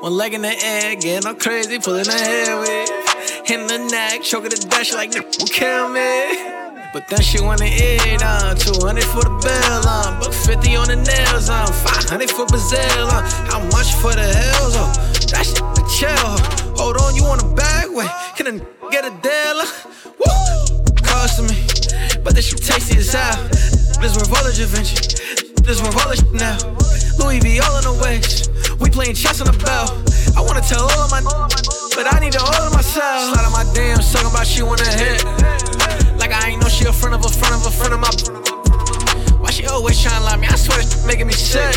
[0.00, 3.50] One leg in the air, getting all crazy, pulling the hair with.
[3.50, 6.55] In the neck, choking the dash like kill me.
[6.96, 10.76] But then she wanna eat on uh, 200 for the bill on, uh, but 50
[10.76, 13.20] on the nails on, uh, 500 for Brazil on.
[13.52, 14.72] How much for the hills?
[14.80, 14.88] Oh,
[15.28, 16.32] that shit the chill.
[16.80, 17.92] Hold on, you want a bag?
[17.92, 19.60] Wait, can I get a deal?
[20.08, 20.40] Woo,
[21.04, 21.52] cost me,
[22.24, 23.44] but this shit tasty as hell.
[24.00, 24.96] This Da Vinci,
[25.68, 26.56] this revolver now.
[27.20, 28.48] Louis V all in the waist.
[28.80, 29.92] We playing chess on the bell.
[30.32, 31.20] I wanna tell all of my,
[31.92, 33.36] but I need to hold myself.
[33.36, 36.05] Slide on my damn, talking about she wanna hit.
[36.42, 38.10] I ain't know she a friend of a friend of a friend of my.
[39.38, 40.46] Why she always trying to lie me?
[40.46, 41.76] I swear it's making me sick.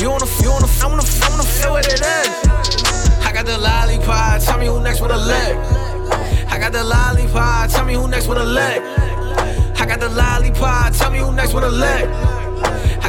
[0.00, 2.50] You wanna, you wanna, I wanna, I wanna feel what it is.
[3.26, 5.56] I got the lollipop, tell me who next with a leg.
[6.48, 8.82] I got the lollipop, tell me who next with a leg.
[9.78, 12.29] I got the lollipop, tell me who next with a leg.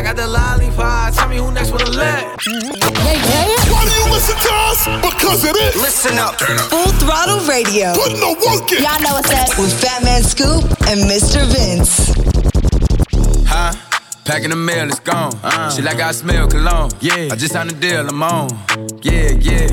[0.02, 1.14] I got the lollipop.
[1.14, 2.26] Tell me who next with a leg.
[2.50, 3.54] Yeah, yeah.
[3.70, 4.88] Why do you listen to us?
[4.98, 5.76] Because it is.
[5.76, 6.42] Listen up.
[6.42, 7.94] Full throttle radio.
[7.94, 8.82] Putting the work in.
[8.82, 9.60] Y'all know what's up.
[9.60, 11.46] With Fatman Scoop and Mr.
[11.54, 12.10] Vince.
[13.48, 13.74] Huh?
[14.26, 15.38] Packing the mail, it's gone.
[15.44, 16.90] Uh, Shit like I smell cologne.
[17.00, 17.30] Yeah.
[17.32, 18.50] I just signed a deal, I'm on.
[19.04, 19.68] Yeah, yeah.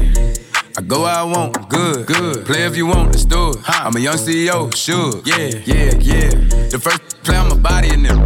[0.77, 2.45] I go where I want, good, good.
[2.45, 3.57] Play if you want, let's do it.
[3.67, 5.23] I'm a young CEO, sure.
[5.25, 6.29] Yeah, yeah, yeah.
[6.69, 8.19] The first play on my body in them.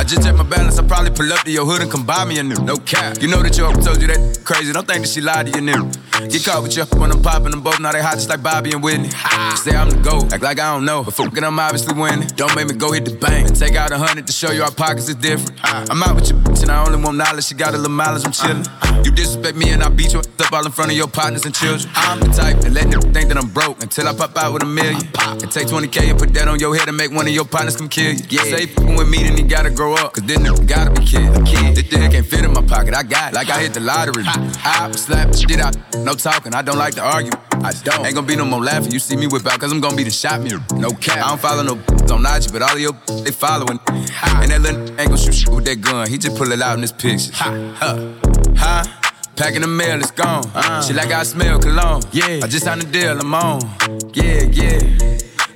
[0.00, 2.24] I just check my balance, I probably pull up to your hood and come buy
[2.24, 2.56] me a new.
[2.64, 3.20] No cap.
[3.20, 4.72] You know that your told you that crazy.
[4.72, 5.90] Don't think that she lied to you, new.
[6.32, 7.78] Get caught with you when I'm popping them both.
[7.78, 9.10] Now they hot just like Bobby and Whitney.
[9.60, 11.04] Say I'm the GOAT, act like I don't know.
[11.04, 12.28] But fucking I'm obviously winning.
[12.40, 14.62] Don't make me go hit the bank and take out a hundred to show you
[14.62, 15.60] our pockets is different.
[15.62, 17.44] I'm out with your bitch and I only want knowledge.
[17.44, 18.64] She got a little mileage, I'm uh-huh.
[18.64, 19.04] chillin'.
[19.04, 21.54] You disrespect me and I beat you up all in front of your partners and
[21.54, 21.90] children.
[21.94, 24.62] I'm the type that let them think that I'm broke until I pop out with
[24.62, 25.02] a million.
[25.20, 27.76] And take 20K and put that on your head and make one of your partners
[27.76, 28.24] come kill you.
[28.30, 28.45] Yeah.
[28.50, 30.12] Say fucking with me, then he gotta grow up.
[30.14, 31.26] Cause then nigga gotta be kid.
[31.36, 31.74] A kid.
[31.76, 32.94] This thing can't fit in my pocket.
[32.94, 33.36] I got it.
[33.36, 34.24] Like I hit the lottery.
[34.26, 35.76] I slap the shit out.
[36.04, 36.54] No talking.
[36.54, 37.32] I don't like to argue.
[37.52, 38.06] I don't.
[38.06, 38.92] Ain't gonna be no more laughing.
[38.92, 40.62] You see me whip out, cause I'm gonna be the shot mirror.
[40.74, 41.18] No cap.
[41.24, 41.72] I don't follow no
[42.14, 42.92] on IG, but all of your
[43.24, 43.80] they following.
[43.88, 46.08] And that little ain't gonna shoot shit with that gun.
[46.08, 47.32] He just pull it out in this picture.
[47.34, 48.12] Huh?
[48.56, 48.84] Huh?
[49.36, 50.44] Packing the mail, it's gone.
[50.54, 52.02] Uh, Shit like I smell cologne.
[52.10, 52.40] Yeah.
[52.42, 53.60] I just signed a deal, I'm on.
[54.14, 55.18] Yeah, yeah.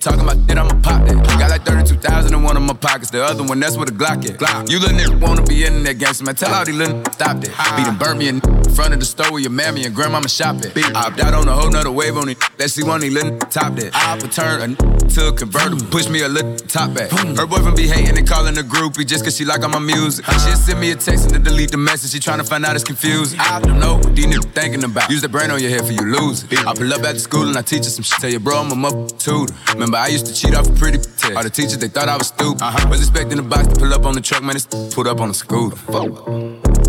[0.00, 1.38] Talking about shit, I'ma pop that.
[1.38, 3.10] Got like 32,000 in one of my pockets.
[3.10, 4.40] The other one, that's where the Glock at.
[4.40, 4.70] Glock.
[4.70, 6.36] You little nigga wanna be in that gangster, man.
[6.36, 7.76] Tell all these little stop that.
[7.76, 8.40] Beat them, burn me in
[8.72, 10.74] front of the store where your mammy and grandmama shop at.
[10.74, 12.38] I opt out on a whole nother wave on it.
[12.58, 13.94] Let's see one of these little top that.
[13.94, 15.84] I return a to a convertible.
[15.90, 17.10] Push me a little top back.
[17.10, 20.24] Her boyfriend be hating and calling a groupie just cause she like all my music.
[20.24, 22.12] She just send me a text and to delete the message.
[22.12, 23.38] She tryna find out it's confusing.
[23.40, 25.10] I don't know what these niggas thinking about.
[25.10, 26.66] Use the brain on your head for you lose it.
[26.66, 28.20] I pull up the school and I teach her some shit.
[28.20, 29.52] Tell your bro, I'm a mother tutor.
[29.90, 31.34] Remember, I used to cheat off a pretty test.
[31.34, 32.62] All the teachers, they thought I was stupid.
[32.62, 32.88] Uh-huh.
[32.88, 35.26] Was expecting the box to pull up on the truck, man, it's pulled up on
[35.26, 35.76] the scooter.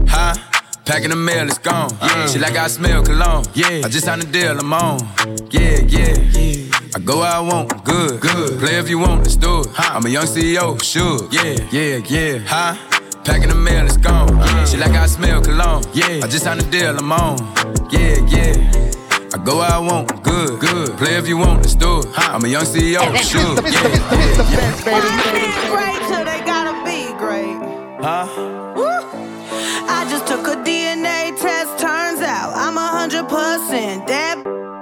[0.07, 0.35] Huh?
[0.85, 1.89] Packing the mail, it's gone.
[1.99, 2.27] Yeah.
[2.27, 3.45] She like I smell cologne.
[3.55, 3.81] Yeah.
[3.83, 4.99] I just signed a deal, I'm on.
[5.49, 6.13] Yeah, yeah.
[6.29, 6.71] yeah.
[6.93, 8.59] I go where I want, good, good.
[8.59, 9.67] Play if you want, let's do it.
[9.73, 9.95] Huh.
[9.95, 11.27] I'm a young CEO, sure.
[11.31, 12.37] Yeah, yeah, yeah.
[12.45, 12.77] Huh?
[13.23, 14.37] Packing the mail, it's gone.
[14.37, 14.65] Yeah.
[14.65, 15.83] She like I smell cologne.
[15.95, 16.21] Yeah.
[16.21, 17.39] I just signed a deal, I'm on.
[17.89, 18.90] Yeah, yeah.
[19.33, 20.97] I go where I want, good, good.
[20.97, 22.05] Play if you want, let's do it.
[22.11, 22.35] Huh.
[22.35, 23.55] I'm a young CEO, sure.
[23.55, 23.63] Mr.
[23.63, 23.81] Mr.
[23.87, 24.19] Mr.
[24.19, 24.43] Mr.
[24.51, 25.07] Vince, baby.
[25.71, 27.55] Great till they gotta be great.
[28.03, 28.27] Huh?
[28.75, 28.83] Woo.
[29.87, 34.37] I just took a DNA test, turns out I'm a hundred percent that.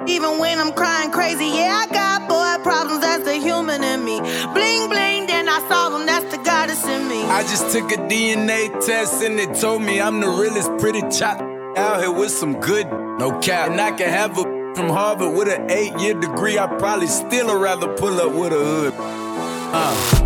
[0.08, 3.02] Even when I'm crying crazy, yeah, I got boy problems.
[3.02, 4.20] That's the human in me.
[4.20, 6.08] Bling bling, then I solve them.
[6.08, 7.22] That's the goddess in me.
[7.26, 11.40] I just took a DNA test and it told me I'm the realest pretty chop
[11.78, 12.88] out here with some good,
[13.20, 13.70] no cap.
[13.70, 14.44] And I can have a
[14.76, 16.58] from Harvard with an eight year degree.
[16.58, 18.94] I probably still rather pull up with a hood.
[18.98, 20.26] Uh.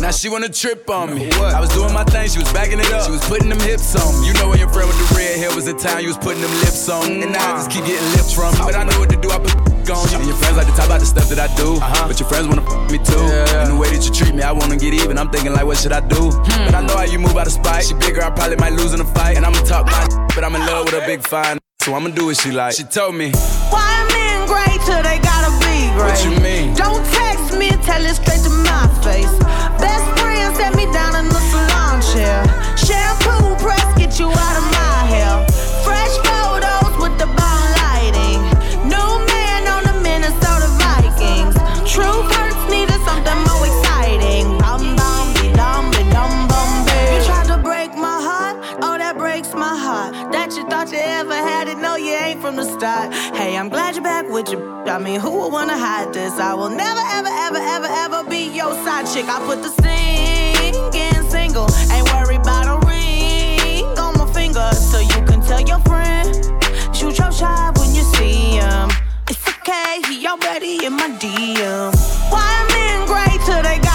[0.00, 1.28] Now she wanna trip on me.
[1.36, 1.54] What?
[1.54, 3.04] I was doing my thing, she was backing it up.
[3.04, 4.28] She was putting them hips on me.
[4.28, 6.40] You know when your friend with the red hair was in town, you was putting
[6.40, 7.22] them lips on.
[7.22, 8.64] And now I just keep getting lips from you.
[8.64, 9.54] But I know what to do, I put
[9.92, 10.18] on you.
[10.18, 11.76] And your friends like to talk about the stuff that I do.
[11.76, 12.08] Uh-huh.
[12.08, 13.22] But your friends wanna f me too.
[13.28, 13.62] Yeah.
[13.62, 15.18] And the way that you treat me, I wanna get even.
[15.18, 16.32] I'm thinking like, what should I do?
[16.32, 16.64] Hmm.
[16.64, 17.84] But I know how you move out of spite.
[17.84, 19.36] She bigger, I probably might lose in a fight.
[19.36, 20.02] And I'ma talk my
[20.34, 21.60] but I'm in love with a big fine.
[21.82, 22.74] So I'ma do what she like.
[22.74, 23.32] She told me,
[23.70, 26.12] Why men great till they gotta be great?
[26.12, 26.74] What you mean?
[26.74, 29.39] Don't text me, tell it straight to my face.
[54.40, 54.88] With your.
[54.88, 56.38] I mean, who would wanna hide this?
[56.38, 59.26] I will never, ever, ever, ever, ever be your side chick.
[59.28, 65.20] I put the singing single, ain't worried about a ring on my finger, so you
[65.28, 66.28] can tell your friend.
[66.96, 68.88] Shoot your shot when you see him.
[69.28, 71.92] It's okay, he already in my DM.
[72.32, 73.89] Why men great till they gotta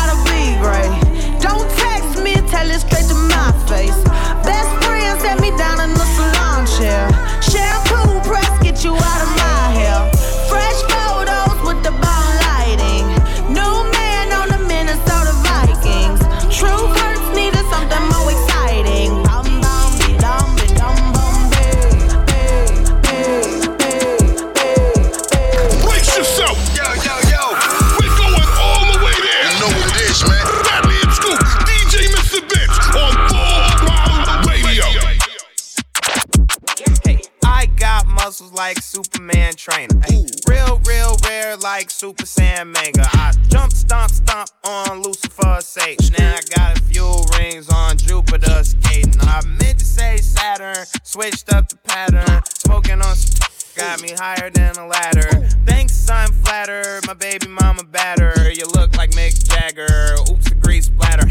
[57.15, 58.51] baby mama batter.
[58.51, 60.15] You look like Mick Jagger.
[60.29, 61.27] Oops, the grease splatter.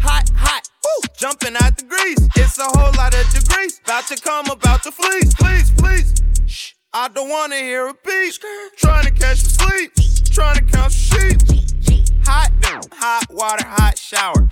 [0.00, 0.68] Hot, hot.
[0.84, 2.28] Woo, jumping out the grease.
[2.36, 3.80] It's a whole lot of degrees.
[3.84, 5.34] About to come, about to fleece.
[5.34, 6.22] Please, please.
[6.46, 6.72] Shh.
[6.92, 8.38] I don't wanna hear a beat.
[8.78, 9.92] Trying to catch some sleep.
[10.32, 11.40] Trying to count some sheep.
[12.24, 12.50] Hot,
[12.92, 14.48] hot water, hot shower.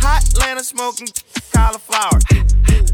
[0.00, 1.08] Hot Atlanta smoking
[1.52, 2.20] cauliflower.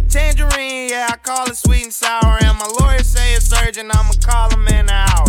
[0.09, 2.39] Tangerine, yeah, I call it sweet and sour.
[2.43, 5.27] And my lawyer say it's urgent, I'ma call him in an hour.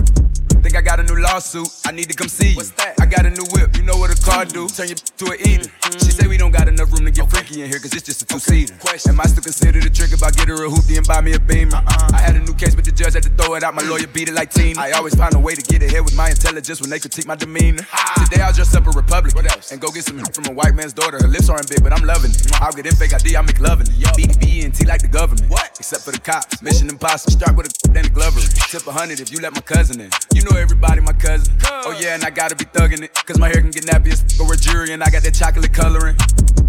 [0.66, 2.56] Think I got a new lawsuit, I need to come see you.
[2.56, 2.98] What's that?
[3.00, 4.68] I got a new whip, you know what a car do?
[4.68, 5.70] Turn you to an eater.
[5.70, 6.00] Mm-hmm.
[6.02, 8.24] She say we don't got enough room to get freaky in here, cause it's just
[8.24, 8.74] a two seater.
[9.06, 11.34] Am I still considered a trick if I get her a hoopty and buy me
[11.34, 11.78] a beamer?
[11.78, 12.18] Uh-uh.
[12.18, 13.76] I had a new case, but the judge had to throw it out.
[13.76, 13.92] My mm.
[13.92, 14.82] lawyer beat it like Tina.
[14.82, 17.36] I always find a way to get ahead with my intelligence when they critique my
[17.36, 17.86] demeanor.
[18.26, 19.72] Today I'll dress up a else?
[19.72, 21.20] and go get some from a white man's daughter.
[21.22, 22.42] Her lips aren't big, but I'm loving it.
[22.42, 22.62] Mm.
[22.66, 23.94] I'll get in fake ID, I make loving it.
[24.18, 24.46] BDB
[24.86, 25.50] like the government.
[25.50, 25.76] What?
[25.78, 26.62] Except for the cops.
[26.62, 27.34] Mission impossible.
[27.34, 28.40] Start with a then a glover.
[28.70, 30.10] Tip a hundred if you let my cousin in.
[30.34, 31.58] You know everybody, my cousin.
[31.64, 33.14] Oh yeah, and I gotta be thugging it.
[33.26, 36.18] Cause my hair can get nappy as a jury, and I got that chocolate coloring.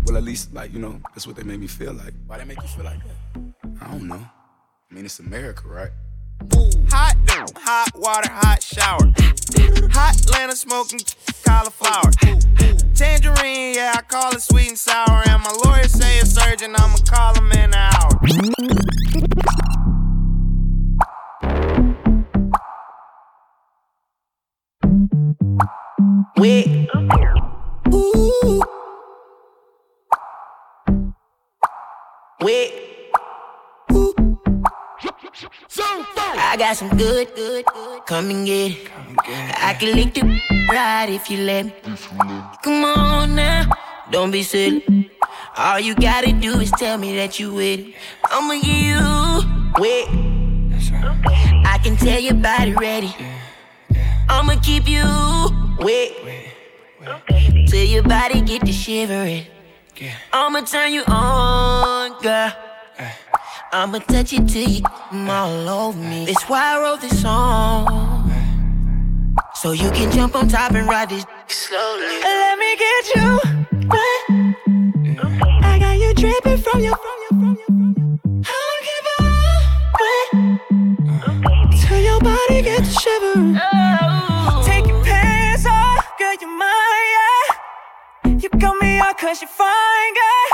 [0.04, 2.14] Well, at least, like, you know, that's what they made me feel like.
[2.26, 3.16] Why they make you feel like that?
[3.80, 4.24] I don't know.
[4.90, 5.90] I mean, it's America, right?
[6.90, 7.16] Hot,
[7.56, 9.12] hot water, hot shower.
[9.92, 11.00] Hot Atlanta smoking
[11.44, 12.10] cauliflower.
[12.94, 15.22] Tangerine, yeah, I call it sweet and sour.
[15.28, 18.10] And my lawyer say it's urgent, I'ma call him in an hour.
[26.36, 26.88] Wait.
[27.92, 28.62] Ooh.
[32.42, 32.72] Wait.
[35.78, 38.06] I got some good, good, good.
[38.06, 38.90] Come and get it.
[39.62, 40.22] I can lick the
[40.70, 41.72] right if you let me.
[42.62, 43.70] Come on now,
[44.10, 45.10] don't be silly.
[45.56, 47.94] All you gotta do is tell me that you with it.
[48.24, 49.00] I'ma give you
[49.78, 50.08] wet.
[51.66, 53.14] I can tell your body ready.
[54.28, 55.04] I'ma keep you
[55.78, 56.12] wet.
[57.68, 59.46] Till your body get to shivering.
[60.32, 62.52] I'ma turn you on, girl.
[63.72, 66.26] I'ma touch it till you come all over me.
[66.26, 68.32] That's why I wrote this song.
[69.54, 72.20] So you can jump on top and ride this slowly.
[72.22, 73.38] Let me get you
[73.88, 74.20] wet.
[74.30, 75.62] Mm.
[75.62, 78.44] I got you dripping from your from your from your from your.
[78.52, 79.26] I'ma keep on
[80.00, 80.26] wet
[81.14, 81.88] mm.
[81.88, 83.60] till your body get to shivering.
[83.60, 83.85] Oh.
[89.26, 90.50] cause you're fine, girl.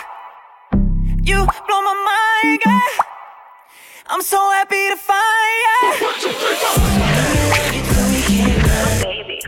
[1.23, 3.05] You blow my mind, girl.
[4.07, 6.07] I'm so happy to find you.
[6.07, 6.81] One, two, three, four.
[7.53, 8.63] Love you till we can't
[9.05, 9.39] baby.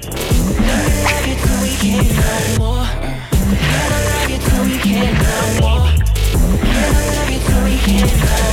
[1.08, 2.86] Love you till we can't more.
[4.12, 5.16] Love you till we can't
[5.62, 5.88] more.
[7.16, 8.43] Love you till we can't.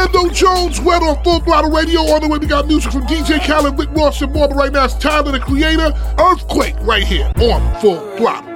[0.00, 2.00] Bando Jones, wet on Full Throttle Radio.
[2.00, 4.48] On the way, we got music from DJ Khaled, Rick Ross, and more.
[4.48, 5.92] But right now, it's Tyler, the creator.
[6.18, 8.48] Earthquake, right here on Full Throttle.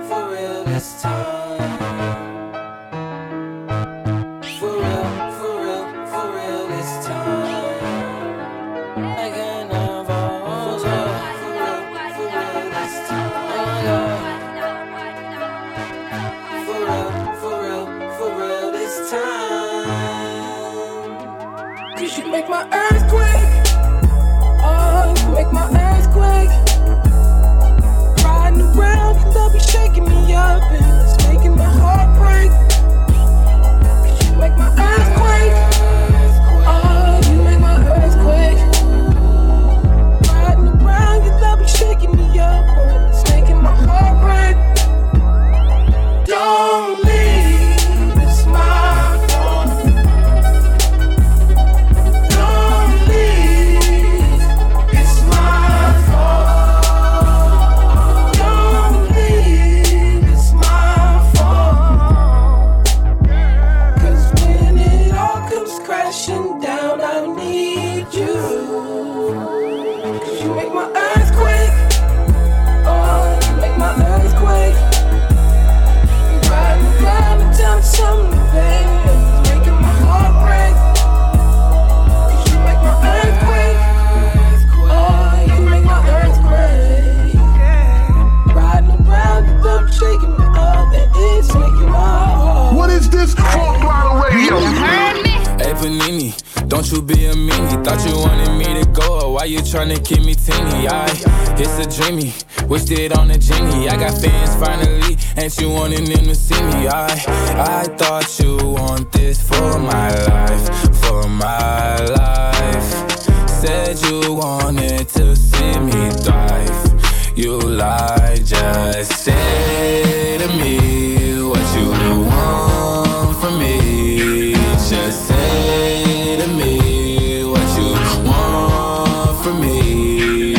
[119.07, 124.55] Just say to me what you want from me.
[124.88, 127.92] Just say to me what you
[128.26, 130.55] want from me.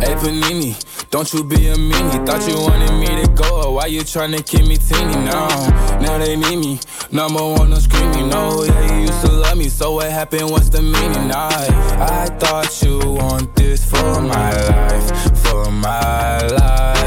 [0.00, 2.26] Hey Panini, don't you be a meanie.
[2.26, 5.48] Thought you wanted me to go, why you tryna keep me teeny now?
[6.00, 6.78] Now they need me,
[7.10, 8.28] number one, I'm screaming.
[8.28, 10.50] No, yeah, you used to love me, so what happened?
[10.50, 11.32] What's the meaning?
[11.32, 11.68] I,
[11.98, 16.99] I thought you want this for my life, for my life.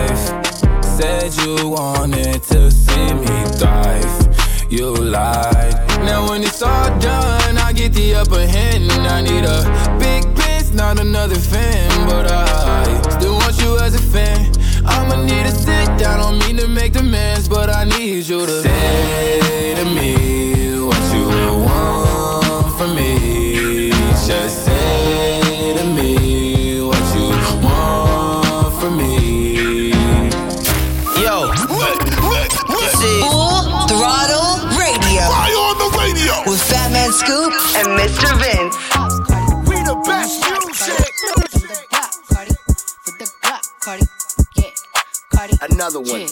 [1.23, 4.69] Said you wanted to see me thrive.
[4.69, 5.73] You lied.
[6.03, 9.63] Now when it's all done, I get the upper hand, and I need a
[9.99, 12.09] big bitch, not another fan.
[12.09, 14.51] But I still want you as a fan.
[14.85, 16.19] I'ma need to sit down.
[16.19, 20.42] Don't mean to make demands, but I need you to say to me
[37.75, 38.29] and Mr.
[38.37, 38.75] Vince.
[39.67, 41.13] We the best music.
[45.61, 46.27] Another one.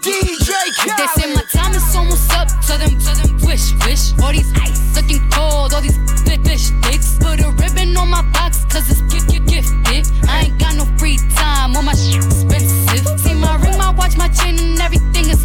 [0.00, 0.50] DJ
[0.86, 4.12] If they say my time is almost up, tell them, tell them, wish, wish.
[4.22, 7.18] All these ice looking cold, all these big fish sticks.
[7.18, 10.06] Put a ribbon on my box, cause it's gift, gift, gifted.
[10.28, 13.20] I ain't got no free time, all my shit expensive.
[13.20, 15.43] See my ring, my watch, my chain, and everything is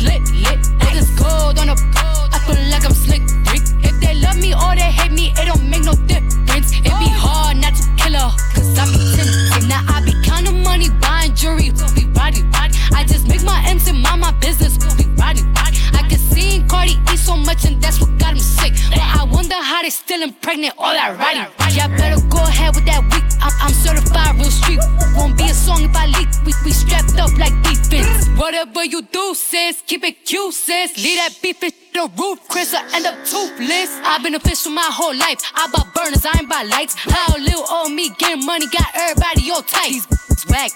[35.09, 35.41] whole life.
[35.55, 36.93] I bought burners, I ain't buy lights.
[36.95, 39.89] How little old me getting money got everybody all tight.
[39.89, 40.07] These
[40.37, 40.71] swag,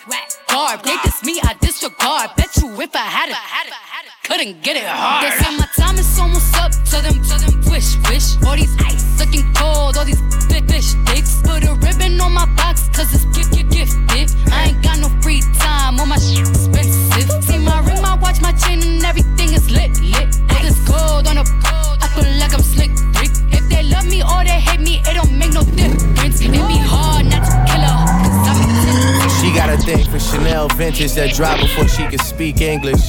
[0.50, 0.82] garb.
[0.84, 2.32] They diss me, I disregard.
[2.36, 3.38] Bet you if I had it,
[4.24, 5.26] couldn't get it hard.
[5.26, 6.72] They say my time is almost up.
[6.90, 8.42] Tell them, tell them, wish, wish.
[8.46, 11.42] All these ice looking cold, all these big fish sticks.
[11.44, 14.34] Put a ribbon on my box, cause it's gift, gift, gifted.
[14.52, 17.30] I ain't got no free time, all my shit expensive.
[17.44, 20.30] See my ring, my watch, my chain, and everything is lit, lit.
[20.50, 21.46] All this gold on a
[22.04, 22.43] I feel
[24.48, 26.42] hate me, it don't make no difference.
[26.42, 27.34] It be hard
[29.86, 33.02] Anything for Chanel vintage that drop before she can speak English.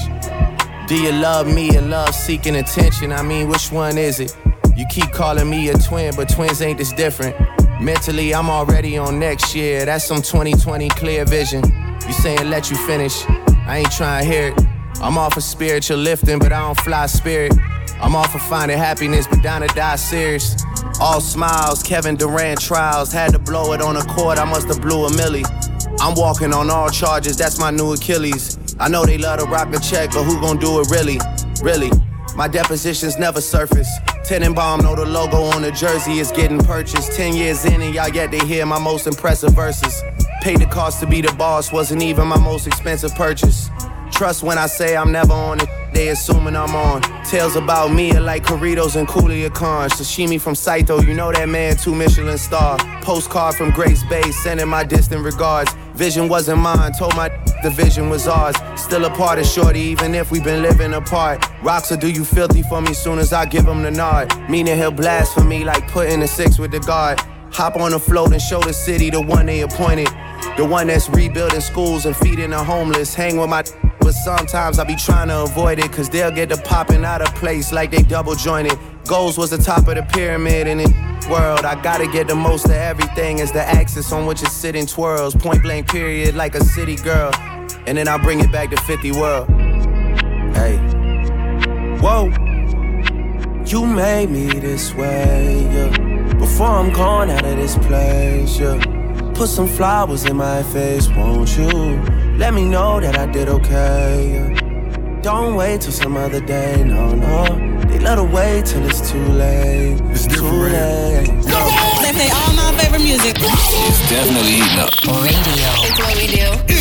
[0.88, 3.12] Do you love me or love seeking attention?
[3.12, 4.36] I mean, which one is it?
[4.76, 7.36] You keep calling me a twin, but twins ain't this different.
[7.80, 9.84] Mentally, I'm already on next year.
[9.84, 11.62] That's some 2020 clear vision.
[12.06, 13.24] You saying let you finish?
[13.68, 14.60] I ain't trying to hear it.
[15.00, 17.52] I'm off of spiritual lifting, but I don't fly spirit.
[18.00, 20.56] I'm off of finding happiness, but down to die serious.
[21.04, 23.12] All smiles, Kevin Durant trials.
[23.12, 25.44] Had to blow it on a court, I must have blew a millie.
[26.00, 28.74] I'm walking on all charges, that's my new Achilles.
[28.80, 31.18] I know they love to rock the check, but who gon' do it really?
[31.62, 31.90] Really?
[32.34, 33.88] My depositions never surface.
[34.26, 37.12] Tenenbaum know the logo on the jersey is getting purchased.
[37.12, 40.02] Ten years in and y'all yet to hear my most impressive verses.
[40.40, 43.68] Paid the cost to be the boss, wasn't even my most expensive purchase.
[44.10, 47.02] Trust when I say I'm never on it, they assuming I'm on.
[47.24, 49.88] Tales about me are like Corritos and Coolia Khan.
[49.90, 52.78] Sashimi from Saito, you know that man, two Michelin star.
[53.02, 55.72] Postcard from Grace Bay, sending my distant regards.
[55.94, 57.28] Vision wasn't mine, told my
[57.62, 58.56] the vision was ours.
[58.76, 61.48] Still a part of Shorty, even if we've been living apart.
[61.62, 64.28] Rocks will do you filthy for me soon as I give him the nod.
[64.50, 67.20] Meaning he'll blast for me like putting a six with the guard.
[67.54, 70.08] Hop on the float and show the city the one they appointed.
[70.56, 73.14] The one that's rebuilding schools and feeding the homeless.
[73.14, 73.62] Hang with my
[74.00, 77.32] but sometimes I be trying to avoid it, cause they'll get to popping out of
[77.36, 78.76] place like they double jointed.
[79.06, 81.64] Goals was the top of the pyramid in the world.
[81.64, 85.34] I gotta get the most of everything as the axis on which it's sitting twirls.
[85.34, 87.30] Point blank period like a city girl.
[87.86, 89.48] And then I bring it back to 50 world.
[90.56, 90.76] Hey.
[92.00, 92.53] Whoa.
[93.66, 96.34] You made me this way, yeah.
[96.34, 98.78] Before I'm gone out of this place, yeah.
[99.34, 101.68] Put some flowers in my face, won't you?
[102.36, 104.34] Let me know that I did okay.
[104.34, 105.20] yeah.
[105.22, 107.44] Don't wait till some other day, no, no.
[107.88, 109.98] They let her wait till it's too late.
[110.12, 111.26] It's too late.
[111.26, 113.36] They play all my favorite music.
[113.40, 114.92] It's definitely heating up.
[115.24, 115.70] Radio.
[115.88, 116.26] It's what we
[116.68, 116.73] do.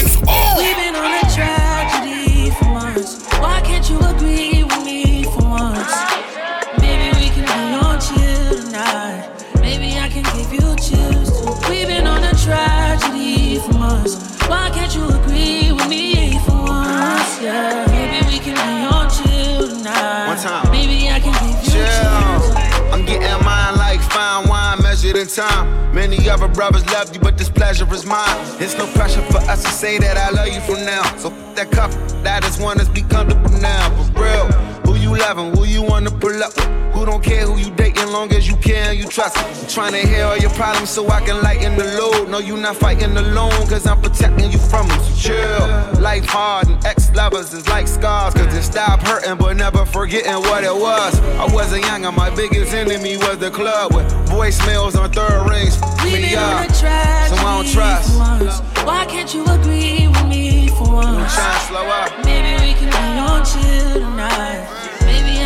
[25.36, 25.94] Time.
[25.94, 28.38] Many other brothers love you, but this pleasure is mine.
[28.60, 31.04] It's no pressure for us to say that I love you from now.
[31.18, 31.92] So that cup,
[32.24, 33.90] that is one that's be comfortable now.
[34.14, 34.46] For real,
[34.86, 36.68] who you loving, who you wanna pull up with?
[36.94, 39.36] Who don't care who you dating, long as you can, you trust.
[39.38, 42.30] I'm trying to hear all your problems so I can lighten the load.
[42.30, 44.99] No, you not fighting alone, cause I'm protecting you from them.
[45.01, 45.99] So chill.
[45.99, 50.39] Life hard and ex lovers is like scars, cause it stop hurting, but never forgetting
[50.47, 51.20] what it was.
[51.43, 55.76] I wasn't young, and my biggest enemy was the club with voicemails on third rings.
[56.03, 56.70] We've Me up.
[56.72, 58.18] So I don't trust.
[58.18, 58.59] once.
[58.86, 61.34] Why can't you agree with me for once?
[61.34, 62.26] Trying to slow up.
[62.26, 64.93] Maybe we can be on chill tonight.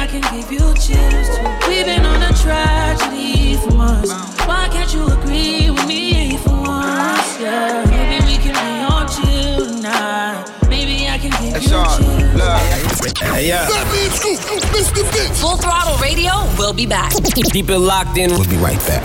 [0.07, 1.67] Maybe I can give you chills too.
[1.69, 4.11] We've been on a tragedy for once.
[4.47, 7.39] Why can't you agree with me for once?
[7.39, 7.83] Yeah.
[7.89, 10.45] Maybe we can be on chill tonight.
[10.69, 12.35] Maybe I can give Hey, you Sean, chills.
[12.35, 13.17] look.
[13.17, 13.67] Hey, yeah.
[13.67, 15.03] Fatman Scoop, Mr.
[15.11, 15.41] Vince.
[15.41, 16.31] Full throttle radio.
[16.57, 17.11] We'll be back.
[17.51, 18.29] Keep it locked in.
[18.31, 19.03] We'll be right back.